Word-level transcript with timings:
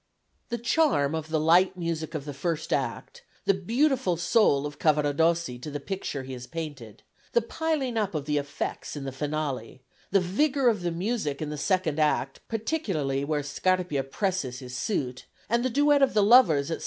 The 0.49 0.57
charm 0.57 1.13
of 1.13 1.27
the 1.29 1.39
light 1.39 1.77
music 1.77 2.15
of 2.15 2.25
the 2.25 2.33
first 2.33 2.73
act, 2.73 3.21
the 3.45 3.53
beautiful 3.53 4.17
soul 4.17 4.65
of 4.65 4.79
Cavaradossi 4.79 5.59
to 5.59 5.69
the 5.69 5.79
picture 5.79 6.23
he 6.23 6.33
has 6.33 6.47
painted, 6.47 7.03
the 7.33 7.41
piling 7.43 7.97
up 7.97 8.15
of 8.15 8.25
the 8.25 8.39
effects 8.39 8.95
in 8.95 9.03
the 9.03 9.11
finale, 9.11 9.83
the 10.09 10.19
vigour 10.19 10.69
of 10.69 10.81
the 10.81 10.89
music 10.89 11.39
in 11.39 11.51
the 11.51 11.55
second 11.55 11.99
act, 11.99 12.39
particularly 12.47 13.23
where 13.23 13.43
Scarpia 13.43 14.03
presses 14.03 14.57
his 14.57 14.75
suit, 14.75 15.27
and 15.47 15.63
the 15.63 15.69
duet 15.69 16.01
of 16.01 16.15
the 16.15 16.23
lovers 16.23 16.71
at 16.71 16.77
S. 16.77 16.79